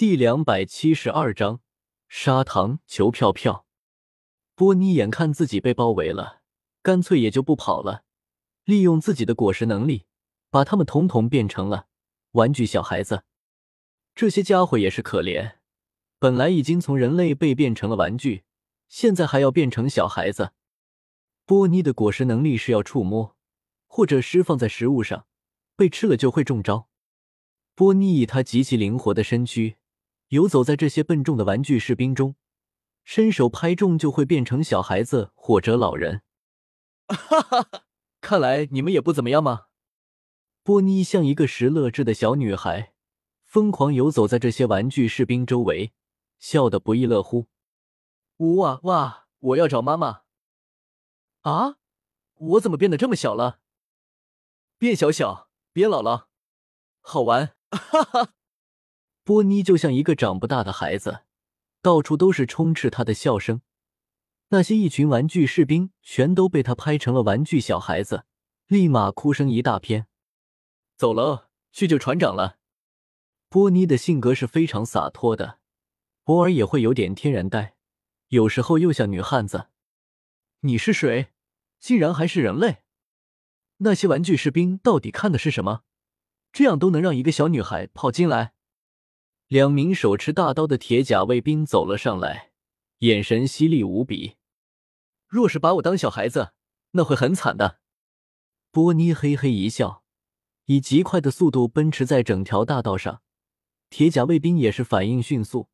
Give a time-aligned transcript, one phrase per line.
[0.00, 1.60] 第两百七十二章
[2.08, 3.66] 砂糖求票票。
[4.54, 6.40] 波尼眼看自己被包围了，
[6.80, 8.04] 干脆也就不跑了，
[8.64, 10.06] 利用自己的果实能力，
[10.48, 11.88] 把他们统统变成了
[12.30, 13.24] 玩具小孩子。
[14.14, 15.56] 这些家伙也是可怜，
[16.18, 18.44] 本来已经从人类被变成了玩具，
[18.88, 20.52] 现在还要变成小孩子。
[21.44, 23.36] 波尼的果实能力是要触摸
[23.86, 25.26] 或者施放在食物上，
[25.76, 26.88] 被吃了就会中招。
[27.74, 29.76] 波尼以他极其灵活的身躯。
[30.30, 32.36] 游走在这些笨重的玩具士兵中，
[33.02, 36.22] 伸手拍中就会变成小孩子或者老人。
[37.08, 37.84] 哈哈哈！
[38.20, 39.66] 看来你们也不怎么样嘛。
[40.62, 42.92] 波妮像一个拾乐智的小女孩，
[43.44, 45.92] 疯狂游走在这些玩具士兵周围，
[46.38, 47.48] 笑得不亦乐乎。
[48.36, 49.26] 哇哇！
[49.40, 50.22] 我要找妈妈。
[51.40, 51.78] 啊！
[52.34, 53.58] 我怎么变得这么小了？
[54.78, 56.28] 变小小，变老了，
[57.00, 57.56] 好玩！
[57.72, 58.34] 哈哈。
[59.30, 61.20] 波妮就像一个长不大的孩子，
[61.80, 63.62] 到处都是充斥他的笑声。
[64.48, 68.24] 那些一群玩具士兵全都被他拍成了玩具小孩子，
[68.66, 70.08] 立马哭声一大片。
[70.96, 72.56] 走了，去救船长了。
[73.48, 75.60] 波妮的性格是非常洒脱的，
[76.24, 77.76] 偶尔也会有点天然呆，
[78.30, 79.68] 有时候又像女汉子。
[80.62, 81.28] 你是谁？
[81.78, 82.78] 竟然还是人类？
[83.76, 85.82] 那些玩具士兵到底看的是什么？
[86.50, 88.54] 这样都能让一个小女孩跑进来？
[89.50, 92.52] 两名手持大刀的铁甲卫兵走了上来，
[92.98, 94.36] 眼神犀利无比。
[95.26, 96.52] 若是把我当小孩子，
[96.92, 97.80] 那会很惨的。
[98.70, 100.04] 波妮嘿嘿一笑，
[100.66, 103.22] 以极快的速度奔驰在整条大道上。
[103.88, 105.68] 铁甲卫兵也是反应迅速，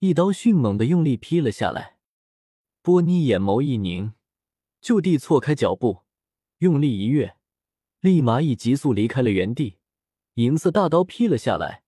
[0.00, 1.98] 一刀迅猛的用力劈了下来。
[2.82, 4.14] 波妮眼眸一凝，
[4.80, 6.02] 就地错开脚步，
[6.58, 7.36] 用力一跃，
[8.00, 9.78] 立马以急速离开了原地。
[10.34, 11.81] 银色大刀劈了下来。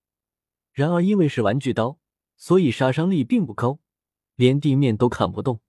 [0.75, 1.99] 然而，因为是玩具刀，
[2.35, 3.79] 所以杀伤力并不高，
[4.35, 5.61] 连地面都砍不动。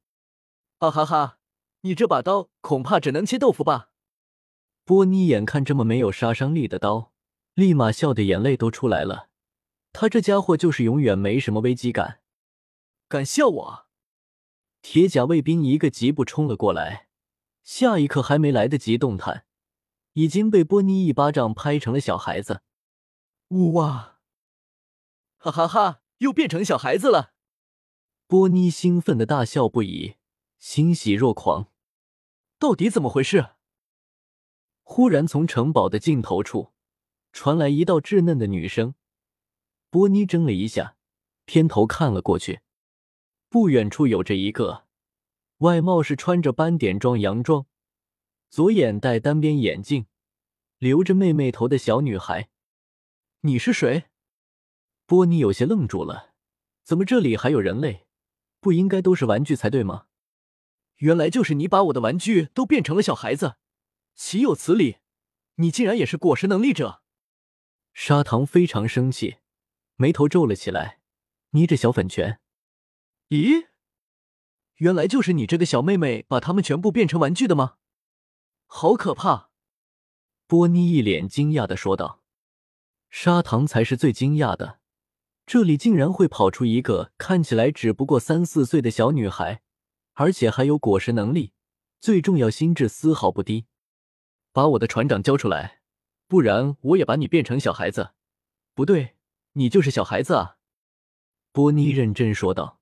[0.78, 1.38] 啊哈哈！
[1.82, 3.90] 你这把刀恐怕只能切豆腐吧？
[4.84, 7.12] 波妮眼看这么没有杀伤力的刀，
[7.54, 9.28] 立马笑得眼泪都出来了。
[9.92, 12.20] 他这家伙就是永远没什么危机感，
[13.06, 13.86] 敢笑我？
[14.82, 17.06] 铁甲卫兵一个疾步冲了过来，
[17.62, 19.46] 下一刻还没来得及动弹，
[20.14, 22.62] 已经被波妮一巴掌拍成了小孩子。
[23.50, 24.15] 呜哇！
[25.50, 26.02] 哈哈哈！
[26.18, 27.34] 又变成小孩子了，
[28.26, 30.16] 波妮兴奋的大笑不已，
[30.58, 31.70] 欣喜若狂。
[32.58, 33.50] 到底怎么回事？
[34.82, 36.72] 忽然，从城堡的尽头处
[37.32, 38.94] 传来一道稚嫩的女声。
[39.90, 40.96] 波妮怔了一下，
[41.44, 42.60] 偏头看了过去。
[43.48, 44.86] 不远处有着一个
[45.58, 47.66] 外貌是穿着斑点装洋装，
[48.48, 50.06] 左眼戴单边眼镜，
[50.78, 52.48] 留着妹妹头的小女孩。
[53.40, 54.04] 你是谁？
[55.06, 56.34] 波尼有些愣住了，
[56.82, 58.06] 怎么这里还有人类？
[58.60, 60.06] 不应该都是玩具才对吗？
[60.96, 63.56] 原来就是你把我的玩具都变成了小孩子，
[64.14, 64.96] 岂有此理！
[65.56, 67.02] 你竟然也是果实能力者！
[67.94, 69.36] 砂糖非常生气，
[69.94, 71.00] 眉头皱了起来，
[71.50, 72.40] 捏着小粉拳。
[73.28, 73.68] 咦，
[74.76, 77.76] 原来就是你这个小妹妹把他们全部变成玩具的吗？
[78.66, 79.50] 好可怕！
[80.48, 82.22] 波尼一脸惊讶的说道。
[83.08, 84.80] 砂糖才是最惊讶的。
[85.46, 89.62] 这里竟然会跑出一个看起来只不过三四岁的小女孩，
[90.14, 91.52] 而且还有果实能力，
[92.00, 93.66] 最重要心智丝毫不低。
[94.52, 95.82] 把我的船长交出来，
[96.26, 98.10] 不然我也把你变成小孩子。
[98.74, 99.14] 不对，
[99.52, 100.56] 你就是小孩子啊！
[101.52, 102.80] 波妮认真说道，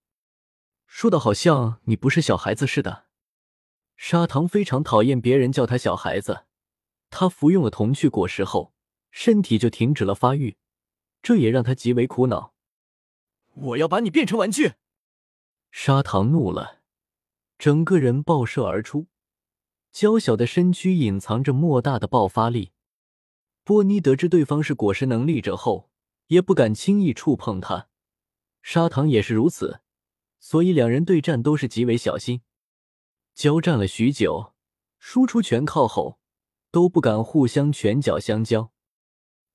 [0.86, 3.04] 说的好像你不是小孩子似的。
[3.96, 6.46] 砂糖非常讨厌别人叫他小孩子，
[7.10, 8.72] 他服用了童趣果实后，
[9.10, 10.56] 身体就停止了发育，
[11.22, 12.53] 这也让他极为苦恼。
[13.54, 14.74] 我要把你变成玩具！
[15.70, 16.82] 砂糖怒了，
[17.56, 19.06] 整个人爆射而出，
[19.92, 22.72] 娇小的身躯隐藏着莫大的爆发力。
[23.62, 25.88] 波妮得知对方是果实能力者后，
[26.26, 27.88] 也不敢轻易触碰他。
[28.60, 29.80] 砂糖也是如此，
[30.38, 32.42] 所以两人对战都是极为小心。
[33.34, 34.52] 交战了许久，
[34.98, 36.18] 输出全靠吼，
[36.70, 38.70] 都不敢互相拳脚相交。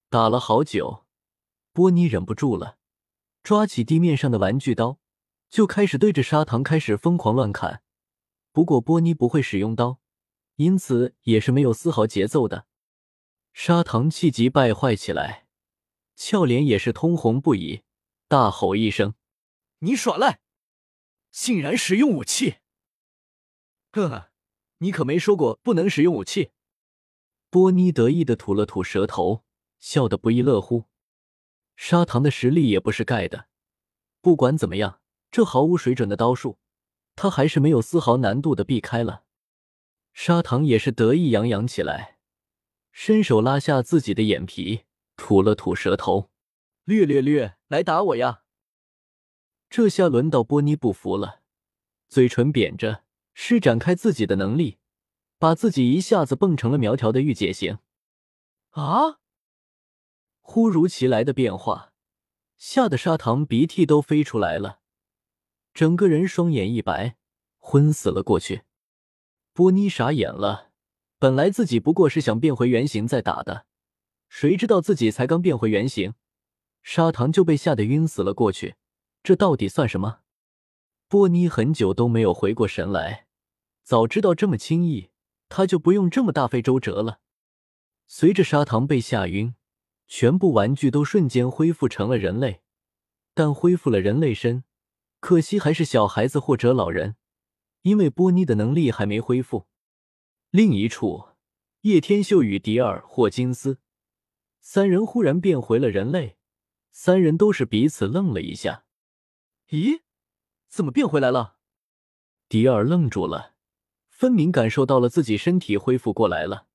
[0.09, 1.05] 打了好久，
[1.71, 2.78] 波妮忍不住了。
[3.43, 4.99] 抓起地面上的玩具刀，
[5.49, 7.81] 就开始对着砂糖开始疯狂乱砍。
[8.51, 9.99] 不过波妮不会使用刀，
[10.55, 12.65] 因此也是没有丝毫节奏的。
[13.53, 15.47] 砂糖气急败坏起来，
[16.15, 17.83] 俏脸也是通红不已，
[18.27, 19.15] 大吼一声
[19.79, 20.41] ：“你耍赖，
[21.31, 22.57] 竟然使用武器
[23.91, 24.31] ！”“呵呵，
[24.79, 26.51] 你可没说过不能使用武器。”
[27.49, 29.43] 波妮得意的吐了吐舌头，
[29.79, 30.88] 笑得不亦乐乎。
[31.81, 33.47] 砂糖的实力也不是盖的，
[34.19, 34.99] 不管怎么样，
[35.31, 36.59] 这毫无水准的刀术，
[37.15, 39.23] 他还是没有丝毫难度的避开了。
[40.11, 42.17] 砂糖也是得意洋洋起来，
[42.91, 44.81] 伸手拉下自己的眼皮，
[45.15, 46.29] 吐了吐舌头，
[46.83, 48.41] 略略略，来打我呀！
[49.69, 51.39] 这下轮到波妮不服了，
[52.09, 54.79] 嘴唇扁着，施展开自己的能力，
[55.37, 57.79] 把自己一下子蹦成了苗条的御姐型。
[58.71, 59.19] 啊！
[60.51, 61.93] 忽如其来的变化，
[62.57, 64.79] 吓得砂糖鼻涕都飞出来了，
[65.75, 67.17] 整个人双眼一白，
[67.59, 68.63] 昏死了过去。
[69.53, 70.71] 波妮傻眼了，
[71.19, 73.67] 本来自己不过是想变回原形再打的，
[74.27, 76.15] 谁知道自己才刚变回原形，
[76.81, 78.73] 砂糖就被吓得晕死了过去。
[79.21, 80.21] 这到底算什么？
[81.07, 83.27] 波妮很久都没有回过神来，
[83.83, 85.11] 早知道这么轻易，
[85.47, 87.19] 他就不用这么大费周折了。
[88.07, 89.53] 随着砂糖被吓晕，
[90.09, 92.61] 全部玩具都瞬间恢复成了人类，
[93.35, 94.63] 但恢复了人类身，
[95.19, 97.15] 可惜还是小孩子或者老人，
[97.83, 99.67] 因为波妮的能力还没恢复。
[100.49, 101.29] 另一处，
[101.81, 103.77] 叶天秀与迪尔、霍金斯
[104.59, 106.37] 三人忽然变回了人类，
[106.89, 108.85] 三人都是彼此愣了一下。
[109.69, 110.01] 咦，
[110.67, 111.57] 怎么变回来了？
[112.49, 113.53] 迪尔愣住了，
[114.07, 116.65] 分明感受到了自己身体恢复过来了。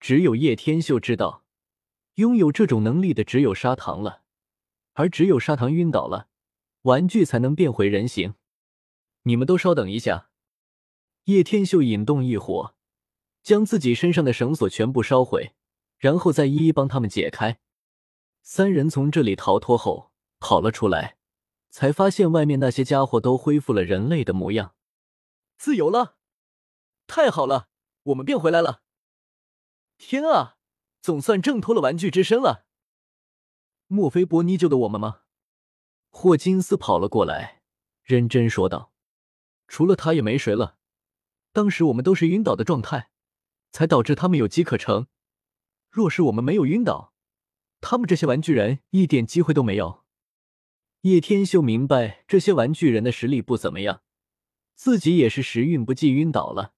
[0.00, 1.44] 只有叶天秀知道，
[2.20, 4.22] 拥有这种能力的只有砂糖了，
[4.92, 6.28] 而只有砂糖晕倒了，
[6.82, 8.34] 玩具才能变回人形。
[9.22, 10.28] 你们都稍等一下，
[11.24, 12.74] 叶天秀引动异火，
[13.42, 15.54] 将自己身上的绳索全部烧毁，
[15.96, 17.58] 然后再一一帮他们解开。
[18.42, 21.16] 三人从这里逃脱后，跑了出来。
[21.72, 24.74] 才发现外面那些家伙都恢复了人类的模样，
[25.56, 26.16] 自由了！
[27.06, 27.68] 太好了，
[28.02, 28.82] 我们变回来了！
[29.96, 30.56] 天啊，
[31.00, 32.66] 总算挣脱了玩具之身了！
[33.86, 35.22] 莫非波妮救的我们吗？
[36.10, 37.62] 霍金斯跑了过来，
[38.02, 38.92] 认真说道
[39.66, 40.78] ：“除了他也没谁了。
[41.52, 43.10] 当时我们都是晕倒的状态，
[43.72, 45.06] 才导致他们有机可乘。
[45.90, 47.12] 若是我们没有晕倒，
[47.80, 50.04] 他们这些玩具人一点机会都没有。”
[51.02, 54.02] 叶天秀明白这些玩具人的实力不怎么样，
[54.74, 56.74] 自己也是时运不济晕倒了。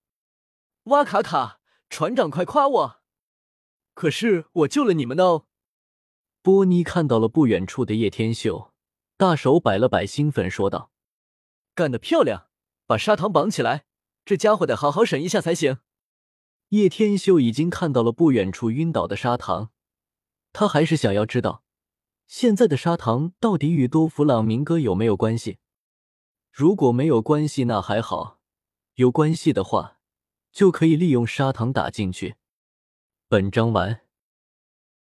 [0.84, 1.60] 哇卡卡，
[1.90, 3.01] 船长快夸我！
[3.94, 5.46] 可是我救了你们的哦。
[6.42, 8.72] 波妮看到了不远处的叶天秀，
[9.16, 10.90] 大手摆了摆，兴奋说道
[11.74, 12.48] ：“干得漂亮！
[12.86, 13.84] 把砂糖绑起来，
[14.24, 15.78] 这家伙得好好审一下才行。”
[16.70, 19.70] 叶天秀已经看到了不远处晕倒的砂糖，
[20.52, 21.62] 他还是想要知道。
[22.26, 25.58] 现在的砂糖到底与多弗朗明哥有没有关系？
[26.50, 28.40] 如果没有关系，那还好；
[28.94, 29.98] 有关系的话，
[30.50, 32.36] 就可以利用砂糖打进去。
[33.32, 34.11] 本章完。